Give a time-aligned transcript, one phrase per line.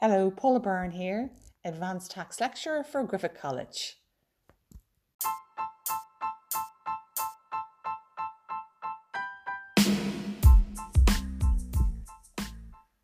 [0.00, 1.28] Hello, Paula Byrne here,
[1.64, 3.96] Advanced Tax Lecturer for Griffith College.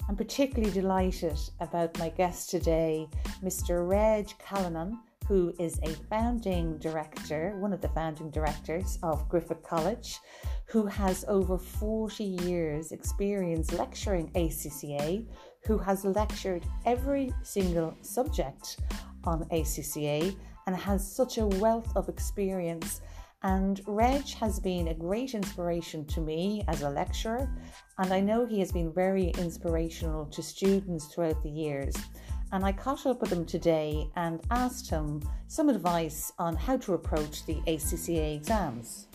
[0.08, 3.08] I'm particularly delighted about my guest today,
[3.42, 3.88] Mr.
[3.88, 10.20] Reg Callanan, who is a founding director, one of the founding directors of Griffith College,
[10.74, 15.24] who has over 40 years' experience lecturing ACCA,
[15.64, 18.80] who has lectured every single subject
[19.22, 23.02] on ACCA and has such a wealth of experience.
[23.44, 27.48] And Reg has been a great inspiration to me as a lecturer,
[27.98, 31.94] and I know he has been very inspirational to students throughout the years.
[32.50, 36.94] And I caught up with him today and asked him some advice on how to
[36.94, 39.06] approach the ACCA exams.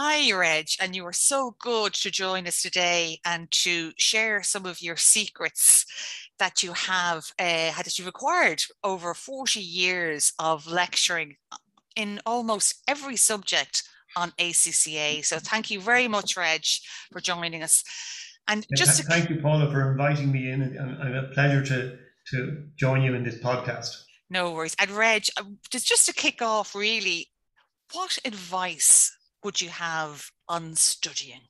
[0.00, 4.64] Hi, Reg, and you are so good to join us today and to share some
[4.64, 5.84] of your secrets
[6.38, 11.34] that you have uh, that you've acquired over 40 years of lecturing
[11.96, 13.82] in almost every subject
[14.14, 15.24] on ACCA.
[15.24, 16.62] So thank you very much, Reg,
[17.10, 17.82] for joining us.
[18.46, 21.64] And yeah, just th- thank you, Paula, for inviting me in, and, and a pleasure
[21.64, 21.98] to
[22.30, 23.96] to join you in this podcast.
[24.30, 24.76] No worries.
[24.78, 27.30] And Reg, uh, just just to kick off, really,
[27.92, 31.42] what advice would you have on studying?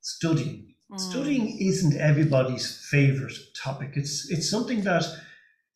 [0.00, 0.74] Studying.
[0.90, 1.00] Mm.
[1.00, 3.92] Studying isn't everybody's favorite topic.
[3.94, 5.04] It's it's something that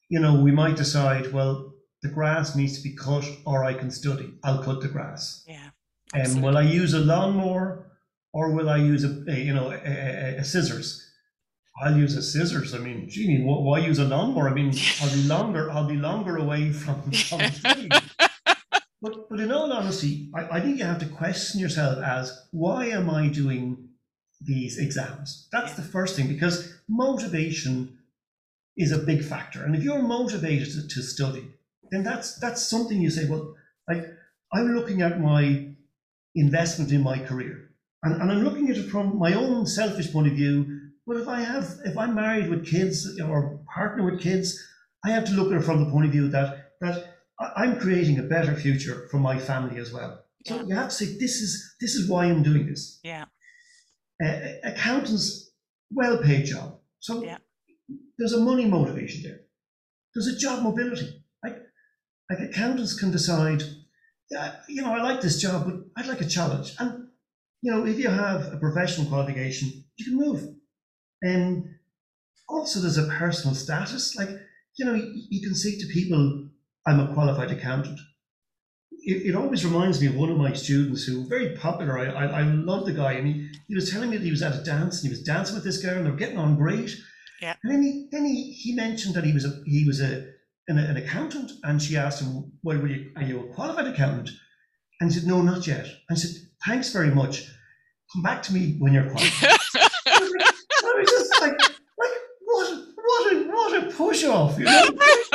[0.09, 1.33] you know we might decide.
[1.33, 4.35] Well, the grass needs to be cut, or I can study.
[4.45, 5.45] I'll cut the grass.
[5.47, 5.71] Yeah.
[6.15, 7.87] And um, will I use a lawnmower,
[8.33, 11.03] or will I use a, a you know a, a, a, scissors?
[11.83, 12.75] I'll use a scissors.
[12.75, 14.49] I mean, gee, why use a lawnmower?
[14.49, 15.71] I mean, I'll be longer.
[15.71, 17.91] I'll be longer away from, from studying.
[19.03, 22.87] But, but in all honesty, I, I think you have to question yourself as why
[22.87, 23.89] am I doing
[24.41, 25.49] these exams?
[25.53, 27.99] That's the first thing because motivation
[28.77, 29.65] is a big factor.
[29.65, 31.51] And if you're motivated to, to study,
[31.91, 33.55] then that's that's something you say, well,
[33.89, 34.05] like
[34.53, 35.69] I'm looking at my
[36.35, 37.71] investment in my career.
[38.03, 40.81] And, and I'm looking at it from my own selfish point of view.
[41.07, 44.59] Well, if I have if I'm married with kids or partner with kids,
[45.05, 48.19] I have to look at it from the point of view that that I'm creating
[48.19, 50.25] a better future for my family as well.
[50.47, 50.63] So yeah.
[50.63, 53.01] you have to say this is this is why I'm doing this.
[53.03, 53.25] Yeah.
[54.25, 55.51] Uh, accountants,
[55.91, 56.79] well paid job.
[57.01, 57.39] So yeah.
[58.19, 59.41] there's a money motivation there.
[60.15, 61.23] There's a job mobility.
[61.45, 61.59] Like
[62.31, 63.63] like accountants can decide,
[64.31, 66.75] yeah, you know, I like this job, but I'd like a challenge.
[66.79, 67.09] And
[67.63, 70.55] you know, if you have a professional qualification, you can move.
[71.23, 71.69] And
[72.49, 74.17] also there's a personal status.
[74.17, 74.29] Like,
[74.79, 76.46] you know, you, you can say to people,
[76.87, 77.99] I'm a qualified accountant.
[79.03, 81.99] It, it, always reminds me of one of my students who very popular.
[81.99, 84.43] I, I, I love the guy, and he, he was telling me that he was
[84.43, 86.57] at a dance and he was dancing with this girl and they were getting on
[86.57, 86.97] great.
[87.41, 87.55] Yeah.
[87.63, 90.27] And then he then he, he mentioned that he was a he was a
[90.69, 94.31] an, an accountant, and she asked him, "Well, were you, are you a qualified accountant?"
[95.01, 96.31] And he said, "No, not yet." And I said,
[96.65, 97.49] "Thanks very much.
[98.13, 99.59] Come back to me when you're qualified."
[100.87, 102.11] I was just like, like
[102.41, 104.89] what, what a, what a push off, you know?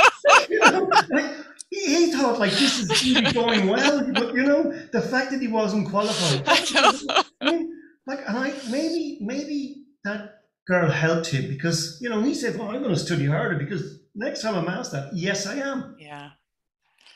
[0.73, 1.35] you like,
[1.69, 5.47] he thought like this is really going well, but you know the fact that he
[5.47, 6.43] wasn't qualified.
[7.41, 7.71] I mean,
[8.05, 12.69] like, and I maybe maybe that girl helped him because you know he said, "Well,
[12.69, 16.31] I'm going to study harder because next time I'm asked that, yes, I am." Yeah.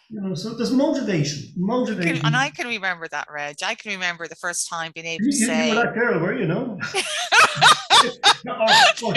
[0.10, 3.58] You know, so there's motivation, motivation, and I can remember that, Reg.
[3.66, 6.20] I can remember the first time being able to you, say, "You were that girl,
[6.20, 6.80] were you?" know.
[8.48, 8.66] oh,
[9.04, 9.14] oh,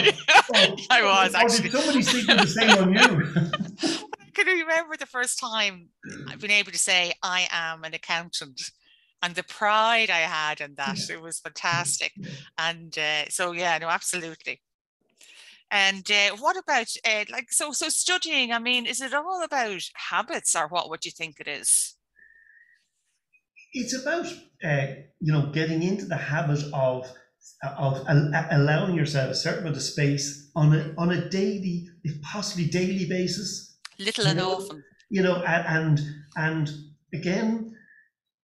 [0.55, 1.69] oh, I was oh, oh, actually.
[1.69, 3.98] did somebody speak the same on you?
[4.69, 5.89] Remember the first time
[6.29, 8.61] I've been able to say I am an accountant
[9.23, 10.99] and the pride I had in that.
[11.11, 12.13] It was fantastic.
[12.57, 14.61] And uh, so, yeah, no, absolutely.
[15.71, 17.73] And uh, what about uh, like so?
[17.73, 18.53] So studying.
[18.53, 21.95] I mean, is it all about habits, or what would you think it is?
[23.75, 24.33] It's about
[24.65, 24.87] uh,
[25.21, 27.13] you know getting into the habit of
[27.63, 28.03] of
[28.51, 33.07] allowing yourself a certain amount of space on a on a daily, if possibly daily
[33.07, 33.68] basis
[33.99, 34.85] little and often.
[35.11, 36.01] You know, and
[36.37, 36.71] and
[37.13, 37.77] again,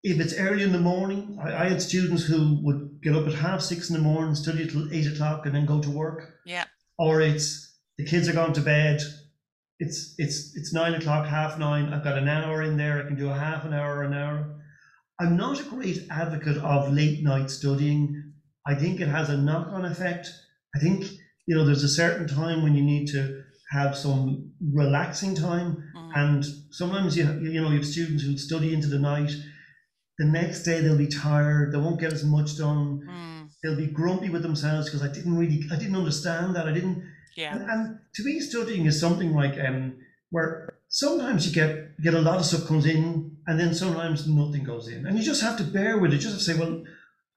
[0.03, 3.35] if it's early in the morning, I, I, had students who would get up at
[3.35, 6.35] half six in the morning, study till eight o'clock, and then go to work.
[6.45, 6.65] Yeah.
[6.99, 9.01] Or it's the kids are gone to bed.
[9.79, 11.93] It's it's it's nine o'clock, half nine.
[11.93, 13.03] I've got an hour in there.
[13.03, 14.61] I can do a half an hour, an hour.
[15.21, 18.33] I'm not a great advocate of late night studying.
[18.67, 20.29] I think it has a knock on effect.
[20.75, 21.05] I think
[21.47, 25.83] you know there's a certain time when you need to have some relaxing time.
[25.97, 26.13] Mm.
[26.15, 29.33] And sometimes you you know you have students who study into the night.
[30.19, 31.73] The next day they'll be tired.
[31.73, 33.01] They won't get as much done.
[33.09, 33.33] Mm.
[33.63, 36.69] they'll be grumpy with themselves because I didn't really, I didn't understand that.
[36.69, 37.03] I didn't.
[37.37, 37.55] Yeah.
[37.55, 39.97] And, and to me, studying is something like um,
[40.31, 44.65] where sometimes you get get a lot of stuff comes in, and then sometimes nothing
[44.65, 46.17] goes in, and you just have to bear with it.
[46.17, 46.85] You just have to say, well,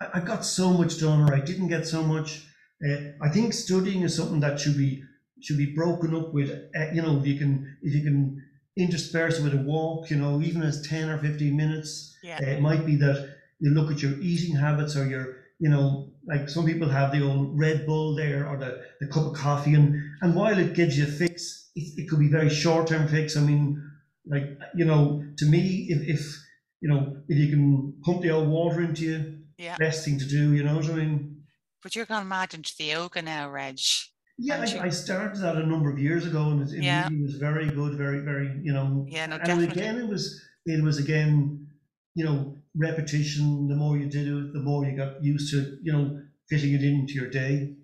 [0.02, 2.46] I, I got so much done, or I didn't get so much.
[2.86, 5.02] Uh, I think studying is something that should be
[5.42, 6.50] should be broken up with.
[6.50, 8.44] Uh, you know, if you can if you can
[8.78, 12.18] intersperse it with a walk, you know, even as ten or fifteen minutes.
[12.24, 12.40] Yeah.
[12.42, 16.10] Uh, it might be that you look at your eating habits or your you know,
[16.28, 19.74] like some people have the old Red Bull there or the, the cup of coffee,
[19.74, 23.08] and, and while it gives you a fix, it, it could be very short term
[23.08, 23.38] fix.
[23.38, 23.82] I mean,
[24.28, 24.44] like,
[24.76, 26.26] you know, to me, if, if,
[26.82, 29.78] you know, if you can pump the old water into you, Yeah.
[29.78, 31.44] best thing to do, you know what I mean?
[31.82, 33.80] But you're gone mad into the yoga now, Reg.
[34.38, 37.08] Yeah, I, I started that a number of years ago, and it, it Yeah.
[37.08, 39.06] really was very good, very, very, you know.
[39.08, 39.82] Yeah, no, and definitely.
[39.82, 41.68] again, it was, it was again,
[42.16, 43.68] you know, repetition.
[43.68, 46.84] The more you did it, the more you got used to, you know, fitting it
[46.84, 47.76] into your day.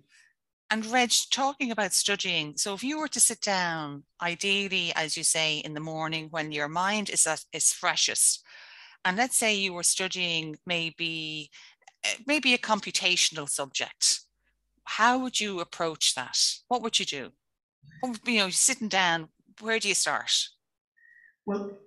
[0.70, 5.22] And Reg, talking about studying, so if you were to sit down, ideally, as you
[5.22, 8.42] say, in the morning when your mind is at its freshest,
[9.04, 11.50] and let's say you were studying maybe
[12.04, 14.20] eh, maybe a computational subject,
[14.84, 16.38] how would you approach that?
[16.68, 17.32] What would you do?
[18.00, 19.28] What would- you know, sitting down,
[19.60, 20.48] where do you start?
[21.46, 21.78] Well,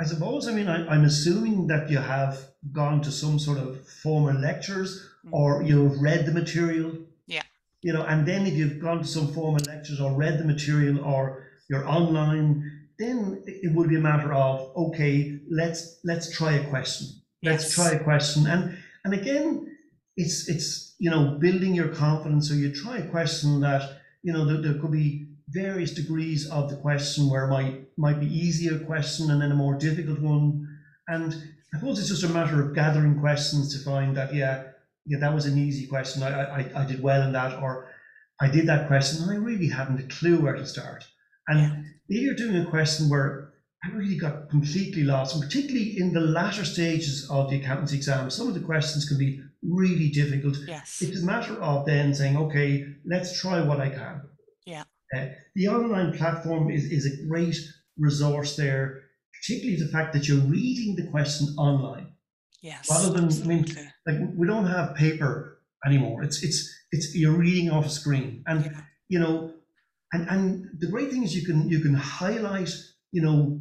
[0.00, 2.38] I suppose, I mean, I, I'm assuming that you have
[2.72, 5.32] gone to some sort of formal lectures Mm.
[5.32, 6.96] or you've read the material.
[7.26, 7.42] Yeah.
[7.82, 11.04] You know, and then if you've gone to some formal lectures or read the material
[11.04, 16.52] or you're online, then it it would be a matter of, okay, let's let's try
[16.52, 17.08] a question.
[17.42, 17.74] Let's Yes.
[17.74, 18.46] try a question.
[18.46, 19.67] And and again,
[20.22, 20.68] it's it's
[20.98, 22.48] you know, building your confidence.
[22.48, 23.82] So you try a question that,
[24.24, 28.20] you know, there, there could be various degrees of the question where it might might
[28.20, 30.66] be easier question and then a more difficult one.
[31.06, 31.32] And
[31.72, 34.54] I suppose it's just a matter of gathering questions to find that, yeah,
[35.06, 36.22] yeah, that was an easy question.
[36.22, 37.88] I, I, I did well in that, or
[38.40, 41.06] I did that question and I really hadn't a clue where to start.
[41.48, 41.82] And Yeah.
[42.08, 43.52] if you're doing a question where
[43.84, 48.30] I really got completely lost, and particularly in the latter stages of the accountancy exam,
[48.30, 50.56] some of the questions can be really difficult.
[50.66, 50.98] Yes.
[51.02, 54.22] It's a matter of then saying, okay, let's try what I can.
[54.66, 54.84] Yeah.
[55.14, 57.56] Uh, the online platform is, is a great
[57.98, 59.02] resource there,
[59.34, 62.12] particularly the fact that you're reading the question online.
[62.62, 62.88] Yes.
[62.90, 63.64] rather than- I mean.
[64.06, 66.22] Like we don't have paper anymore.
[66.22, 66.58] It's it's
[66.90, 68.80] it's you're reading off a screen, and Yeah.
[69.08, 69.52] you know,
[70.12, 72.70] and and the great thing is you can you can highlight
[73.12, 73.60] you know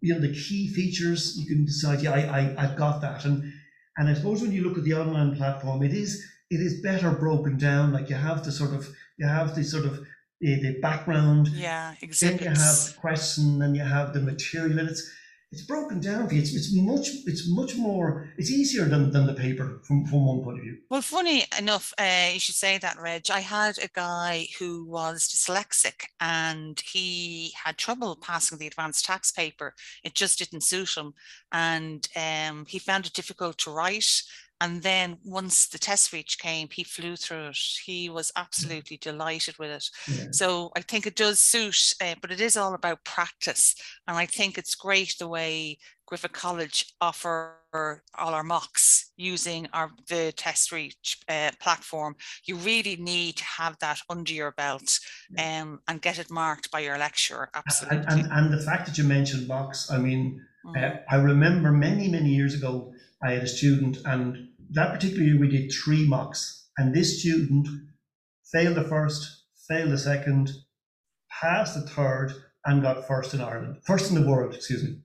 [0.00, 1.36] you know the key features.
[1.36, 3.52] You can decide, yeah, I, I I've got that, and
[3.98, 7.10] and I suppose when you look at the online platform, it is it is better
[7.10, 7.92] broken down.
[7.92, 9.94] Like you have the sort of you have the sort of
[10.40, 11.94] the, the background, Yeah.
[12.00, 12.46] exactly.
[12.46, 15.04] then you have the question, and you have the material, and it's
[15.50, 16.42] it's broken down for you.
[16.42, 20.42] It's, it's much it's much more it's easier than, than the paper from, from one
[20.42, 20.78] point of view.
[20.90, 23.30] Well, funny enough, uh, you should say that, Reg.
[23.30, 29.32] I had a guy who was dyslexic and he had trouble passing the advanced tax
[29.32, 29.74] paper.
[30.04, 31.14] It just didn't suit him.
[31.50, 34.22] And um, he found it difficult to write.
[34.60, 37.58] And then once the TestReach came, he flew through it.
[37.84, 39.88] He was absolutely delighted with it.
[40.08, 40.26] Yeah.
[40.32, 43.74] So I think it does suit, uh, but it is all about practice.
[44.06, 49.90] And I think it's great the way Griffith College offer all our mocks using our
[50.08, 52.16] the TestReach uh, platform.
[52.46, 54.98] You really need to have that under your belt
[55.38, 57.50] um, and get it marked by your lecturer.
[57.54, 57.98] Absolutely.
[57.98, 60.57] And, and, and the fact that you mentioned box, I mean, Mm.
[60.76, 65.38] Uh, I remember many, many years ago, I had a student, and that particular year
[65.38, 66.68] we did three mocks.
[66.76, 67.66] And this student
[68.52, 70.50] failed the first, failed the second,
[71.30, 72.32] passed the third,
[72.64, 74.98] and got first in Ireland, first in the world, excuse me.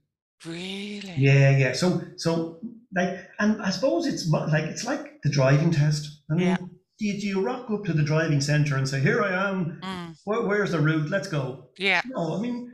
[0.44, 1.14] really?
[1.16, 1.72] Yeah, yeah.
[1.72, 2.60] So, so
[2.94, 6.20] like, and I suppose it's like it's like the driving test.
[6.30, 6.56] I mean, Yeah.
[6.98, 9.80] do, you, do you rock up to the driving centre and say, "Here I am.
[9.82, 11.10] Mm, Where, where's the route?
[11.10, 12.02] Let's go." yeah.
[12.06, 12.72] No, I mean,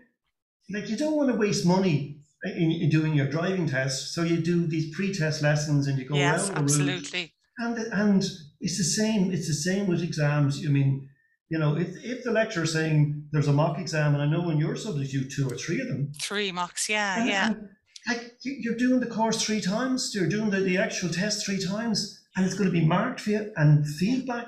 [0.70, 2.09] like you don't want to waste money
[2.44, 6.16] in, in doing your driving test, so you do these pre-test lessons and you go
[6.16, 6.88] Yes, around the route.
[6.98, 7.34] absolutely.
[7.58, 8.22] And and
[8.60, 9.32] it's the same.
[9.32, 10.64] It's the same with exams.
[10.66, 11.08] I mean,
[11.50, 14.58] you know, if if the lecturer's saying there's a mock exam, and I know in
[14.58, 16.88] your subject you two or three of them, Three mocks.
[16.88, 17.46] Yeah, and- yeah.
[17.48, 17.68] and,
[18.08, 21.58] like you- you're doing the course three times, you're doing the, the actual test three
[21.62, 24.46] times, and it's going to be marked for you and feedback.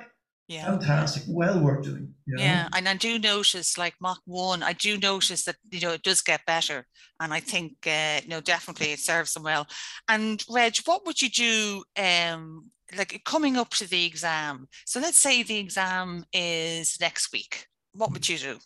[0.53, 0.67] Yeah.
[0.67, 2.13] Fantastic, well worth doing.
[2.27, 2.43] You know?
[2.43, 6.03] Yeah, and I do notice, like Mach one, I do notice that you know it
[6.03, 6.87] does get better,
[7.21, 9.67] and I think uh, you know definitely it serves them well.
[10.09, 14.69] And Reg, what would you do, um, like coming up to the exam?
[14.85, 17.67] So let's say the exam is next week.
[17.95, 18.59] What would you do?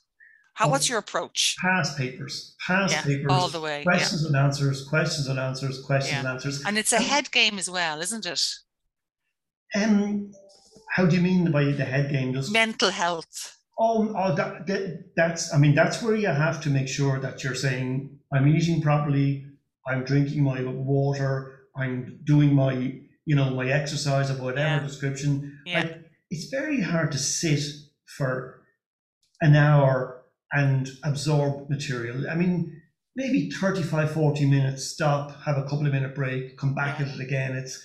[0.55, 0.69] How?
[0.71, 0.93] What's Oh.
[0.95, 1.55] your approach?
[1.63, 3.79] Past papers, past Yeah, papers, all the way.
[3.79, 6.19] Yeah, questions and answers, questions and answers, questions Yeah.
[6.21, 6.65] and answers.
[6.65, 8.43] and it's a head game as well, isn't it?
[9.75, 10.33] Um,
[10.91, 12.33] How do you mean by the head game?
[12.33, 13.59] Just Mental health.
[13.79, 17.45] Oh, oh that, that, that's, I mean, that's where you have to make sure that
[17.45, 19.47] you're saying, I'm eating properly,
[19.87, 22.73] I'm drinking my water, I'm doing my,
[23.27, 24.87] you know, my exercise of whatever Yeah.
[24.87, 25.59] description.
[25.67, 25.81] Yeah.
[25.81, 27.61] Like, it's very hard to sit
[28.17, 28.63] for
[29.41, 32.29] an hour and absorb material.
[32.31, 32.81] I mean,
[33.15, 37.21] maybe 35, 40 minutes, stop, have a couple of minute break, come back at it
[37.21, 37.57] again.
[37.57, 37.83] It's,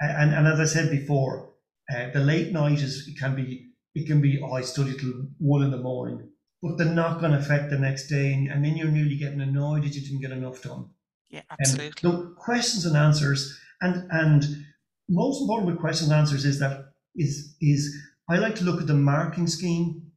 [0.00, 1.52] and, and as I said before,
[1.94, 5.26] uh, the late night is, it can be it can be, oh, I studied till
[5.38, 6.28] one in the morning,
[6.60, 9.84] but the knock on effect the next day, and, and then you're nearly getting annoyed
[9.84, 10.90] that you didn't get enough done.
[11.30, 12.02] Yeah, absolutely.
[12.02, 14.66] so questions and answers, and and
[15.08, 17.96] most important with questions and answers is that is is
[18.28, 20.12] I like to look at the marking scheme,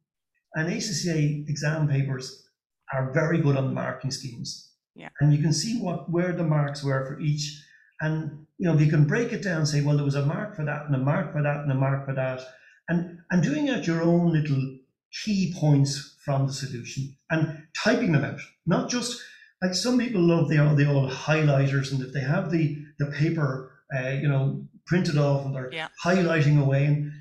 [0.54, 2.48] and ACCA exam papers
[2.92, 4.72] are very good on the marking schemes.
[4.94, 5.08] Yeah.
[5.20, 7.62] And you can see what where the marks were for each,
[8.00, 10.56] and you know if you can break it down, say, well, there was a mark
[10.56, 12.40] for that, and a mark for that, and a mark for that,
[12.88, 14.78] and and doing out your own little
[15.24, 19.20] key points from the solution and typing them out, not just
[19.62, 23.06] like some people love the old, the old highlighters, and if they have the the
[23.06, 25.88] paper, uh, you know, printed off and they're Yeah.
[26.04, 27.12] highlighting away, and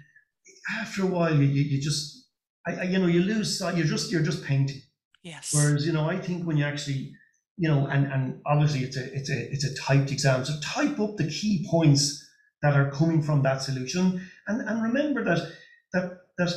[0.82, 2.28] after a while, you, you, you just,
[2.68, 3.76] I, I, you know, you lose sight.
[3.78, 4.82] You're just you're just painting.
[5.24, 5.52] Yes.
[5.54, 7.12] Whereas, you know, I think when you actually,
[7.60, 10.98] you know, and and obviously it's a it's a it's a typed exam, so type
[11.00, 12.26] up the key points
[12.64, 15.40] that are coming from that solution, and and remember that
[15.94, 16.06] that
[16.38, 16.52] that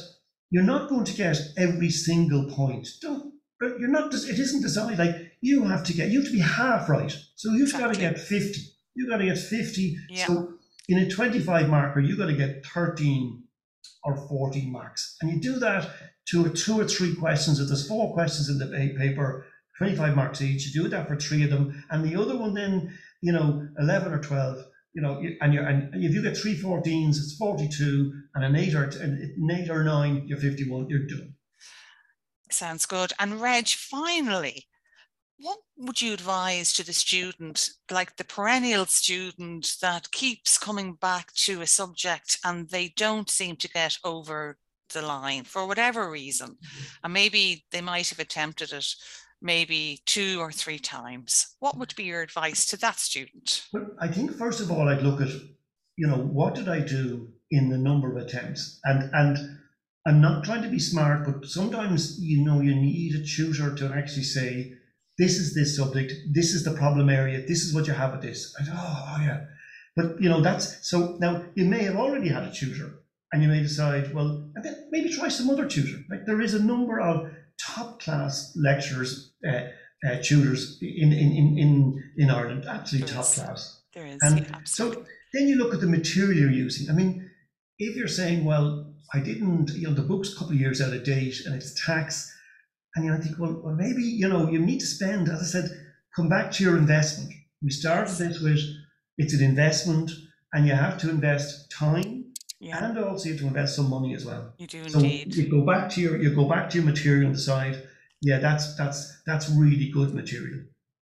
[0.50, 2.86] you're not going to get every single point.
[3.00, 3.32] Don't.
[3.58, 4.14] but You're not.
[4.14, 6.10] It isn't designed like you have to get.
[6.10, 7.12] You have to be half right.
[7.34, 8.60] So you've got to get fifty.
[8.94, 9.96] You've got to get fifty.
[10.08, 10.26] Yeah.
[10.26, 10.52] So
[10.88, 13.44] in a twenty-five marker, you've got to get thirteen
[14.04, 15.90] or fourteen marks, and you do that
[16.30, 17.58] to two or three questions.
[17.58, 18.68] If there's four questions in the
[18.98, 19.46] paper,
[19.78, 21.84] 25 marks each, you do that for three of them.
[21.90, 24.64] And the other one then, you know, 11 or 12,
[24.94, 28.74] you know, and, you're, and if you get three 14s, it's 42, and an eight
[28.74, 31.34] or, an eight or nine, you're 51, you're done.
[32.50, 33.12] Sounds good.
[33.18, 34.66] And Reg, finally,
[35.38, 41.32] what would you advise to the student, like the perennial student that keeps coming back
[41.32, 44.58] to a subject and they don't seem to get over
[44.92, 46.50] the line for whatever reason?
[46.50, 46.84] Mm-hmm.
[47.04, 48.86] And maybe they might have attempted it
[49.42, 51.54] maybe two or three times.
[51.58, 53.64] What would be your advice to that student?
[53.72, 55.28] Well, I think, first of all, I'd look at,
[55.96, 58.80] you know, what did I do in the number of attempts?
[58.84, 59.58] And, and
[60.06, 63.92] I'm not trying to be smart, but sometimes, you know, you need a tutor to
[63.94, 64.72] actually say,
[65.18, 68.22] this is this subject, this is the problem area, this is what you have with
[68.22, 68.54] this.
[68.58, 69.44] And, oh, oh, yeah.
[69.94, 73.48] But, you know, that's so now you may have already had a tutor and you
[73.48, 74.50] may decide, well,
[74.90, 75.98] maybe try some other tutor.
[76.10, 77.30] Like there is a number of
[77.60, 79.62] top class lecturers, uh,
[80.06, 83.80] uh, tutors in, in, in, in, in Ireland, absolutely top class.
[83.94, 86.90] There is, And yeah, so then you look at the material you're using.
[86.90, 87.30] I mean,
[87.78, 90.92] if you're saying, well, I didn't, you know, the book's a couple of years out
[90.92, 92.32] of date and it's tax,
[92.94, 95.40] and you know, I think, well, well, maybe, you know, you need to spend, as
[95.40, 95.70] I said,
[96.16, 97.32] come back to your investment.
[97.62, 98.58] We started this with
[99.18, 100.10] it's an investment
[100.52, 104.14] and you have to invest time Yeah, and also you have to invest some money
[104.14, 104.54] as well.
[104.58, 105.34] you do So indeed.
[105.34, 107.82] you go back to your you go back to your material and decide,
[108.22, 110.60] yeah, that's that's that's really good material.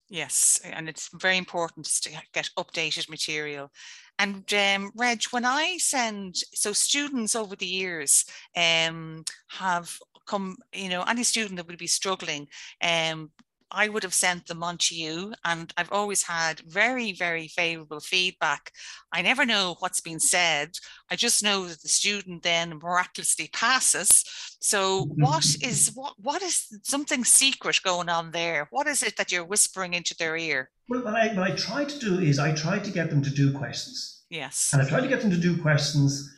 [0.08, 3.72] Yes, and it's very important to get updated material.
[4.18, 8.24] And um, Reg, when I send, so students over the years
[8.56, 12.46] um, have come, you know, any student that would be struggling,
[12.82, 13.30] um,
[13.70, 18.00] I would have sent them on to you, and I've always had very, very favorable
[18.00, 18.70] feedback.
[19.12, 20.72] I never know what's been said.
[21.10, 24.24] I just know that the student then miraculously passes.
[24.60, 28.68] So, what is what what is something secret going on there?
[28.70, 30.70] What is it that you're whispering into their ear?
[30.88, 33.30] Well, what I what I try to do is I try to get them to
[33.30, 34.24] do questions.
[34.30, 34.70] Yes.
[34.72, 36.32] And I try to get them to do questions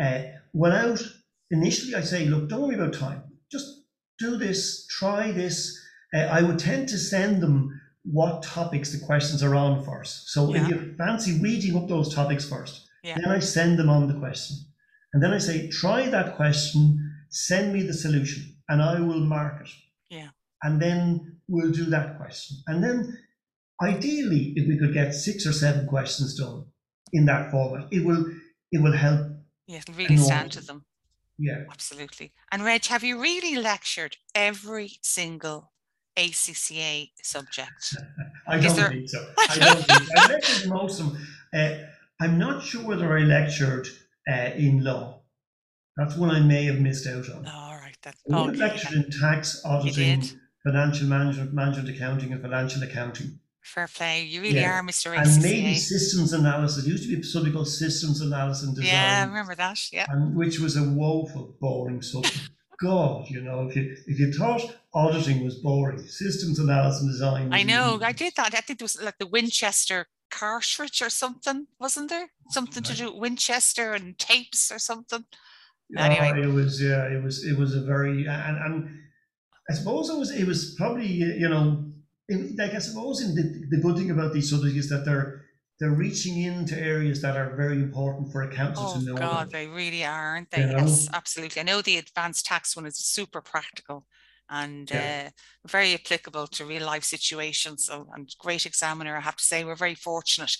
[0.00, 0.22] uh,
[0.54, 1.00] without
[1.50, 3.22] initially I say, look, don't worry about time.
[3.50, 3.84] Just
[4.18, 5.78] do this, try this.
[6.14, 10.30] Uh, I would tend to send them what topics the questions are on first.
[10.30, 10.62] So Yeah.
[10.62, 13.16] if you fancy reading up those topics first, Yeah.
[13.16, 14.56] then I send them on the question.
[15.12, 16.80] And then I say, try that question,
[17.30, 19.70] send me the solution, and I will mark it.
[20.08, 20.30] Yeah.
[20.62, 22.58] And then we'll do that question.
[22.66, 23.18] And then
[23.82, 26.66] ideally, if we could get six or seven questions done
[27.12, 28.24] in that format, it will
[28.72, 29.26] it will help.
[29.66, 30.84] Yeah, it'll really stand to them.
[31.38, 31.64] Yeah.
[31.70, 32.32] Absolutely.
[32.52, 35.69] And Reg, have you really lectured every single
[36.24, 37.96] ACCA subject?
[38.46, 39.26] I don't there- think so.
[39.38, 40.12] I don't think so.
[40.16, 41.26] I lectured most of them.
[41.54, 41.70] Uh,
[42.22, 43.88] I'm not sure whether I lectured
[44.30, 45.22] uh, in law.
[45.96, 47.46] That's one I may have missed out on.
[47.46, 47.96] All right.
[48.02, 48.56] That's I okay.
[48.56, 50.22] lectured in tax, auditing,
[50.64, 53.38] financial management, management accounting, and financial accounting.
[53.62, 54.22] Fair play.
[54.24, 54.78] You really Yeah.
[54.78, 55.16] are, Mr.
[55.16, 56.84] and maybe systems analysis.
[56.84, 58.92] It used to be something called systems analysis and design.
[58.92, 59.92] Yeah, I remember that.
[59.92, 60.06] Yeah.
[60.08, 62.50] and which was a woeful, boring subject.
[62.80, 64.62] God, you know, if you if you thought
[64.94, 67.52] auditing was boring, systems analysis and design.
[67.52, 67.96] I know.
[67.96, 68.04] easy.
[68.04, 68.54] I did that.
[68.54, 72.30] I think it was like the Winchester cartridge or something, wasn't there?
[72.50, 75.24] Something to do with Winchester and tapes or something.
[75.98, 76.42] Oh, Anyway.
[76.42, 78.98] it was yeah, it was it was a very and and
[79.68, 81.84] I suppose it was it was probably you know
[82.28, 83.42] it, like I suppose in the
[83.76, 85.44] the good thing about these subjects is that they're
[85.80, 89.14] they're reaching into areas that are very important for accountants Oh to know.
[89.14, 89.50] God, about.
[89.50, 90.60] they really are, aren't they?
[90.60, 90.78] You know?
[90.78, 91.60] Yes, absolutely.
[91.60, 94.06] I know the advanced tax one is super practical
[94.50, 95.28] and Yeah.
[95.28, 97.86] uh, very applicable to real life situations.
[97.86, 100.56] So, and great examiner, I have to say, we're very fortunate.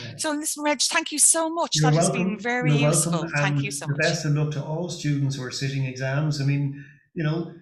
[0.00, 0.14] Yeah.
[0.16, 1.76] So, listen, Reg, thank you so much.
[1.76, 3.12] You're that has been very You're useful.
[3.12, 4.00] welcome, Thank and you so the much.
[4.00, 6.40] best of luck to all students who are sitting exams.
[6.40, 7.52] I mean, you know,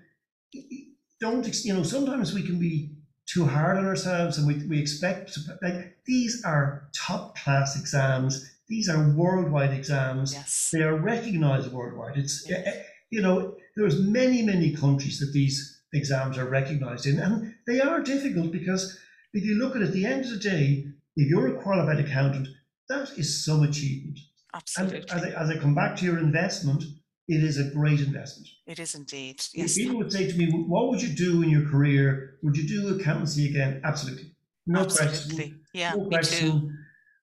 [1.20, 1.82] don't you know?
[1.82, 6.88] Sometimes we can be too hard on ourselves, and we we expect like these are
[6.94, 8.50] top class exams.
[8.68, 10.32] These are worldwide exams.
[10.32, 10.70] Yes.
[10.72, 12.16] They are recognised worldwide.
[12.16, 17.18] It's eh, eh, you know, there's many many countries that these exams are recognised in,
[17.18, 18.98] and they are difficult because
[19.32, 22.00] if you look at it, at the end of the day, if you're a qualified
[22.04, 22.48] accountant,
[22.88, 24.18] that is some achievement.
[24.52, 24.62] And
[24.92, 25.10] Absolutely.
[25.10, 26.84] as I, as I come back to your investment,
[27.26, 28.48] it is a great investment.
[28.66, 29.40] It is indeed.
[29.40, 29.74] If Yes.
[29.74, 32.38] People would say to me, "What would you do in your career?
[32.42, 34.34] Would you do accountancy again?" Absolutely,
[34.66, 35.08] no question.
[35.08, 35.54] Absolutely.
[35.72, 36.10] Yeah, no me too.
[36.10, 36.78] question.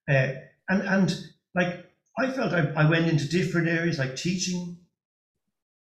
[0.10, 0.32] Uh,
[0.70, 4.78] and and like I felt I, I went into different areas like teaching.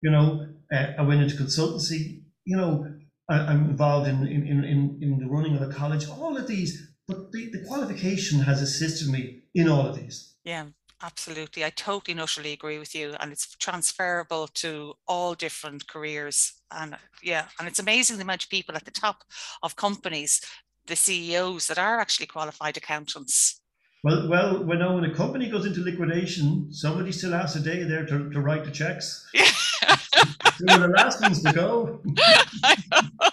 [0.01, 2.23] You know, uh, I went into consultancy.
[2.45, 2.87] You know,
[3.29, 6.07] I, I'm involved in, in in in in the running of a college.
[6.07, 10.35] All of these, but the, the qualification has assisted me in all of these.
[10.43, 10.67] Yeah,
[11.03, 11.63] absolutely.
[11.63, 13.15] I totally and utterly agree with you.
[13.19, 16.53] And it's transferable to all different careers.
[16.71, 19.23] And yeah, and it's amazing the amount of people at the top
[19.61, 20.41] of companies,
[20.87, 23.59] the CEOs that are actually qualified accountants.
[24.03, 28.05] Well, well, when, when a company goes into liquidation, somebody still has a day there
[28.07, 29.27] to, to write the checks.
[29.33, 29.45] Yeah.
[30.65, 32.01] The last ones to go.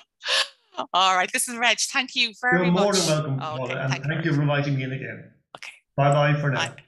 [0.93, 1.31] All right.
[1.33, 2.83] this is Reg, thank you very You're much.
[2.83, 4.93] more than welcome, Okay, Paula, and thank you thank very you for inviting me in
[4.93, 5.31] again.
[5.57, 5.73] Okay.
[5.97, 6.69] Bye bye for now.
[6.69, 6.83] Bye.